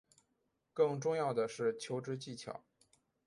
[0.73, 2.61] 更重要的是求职技巧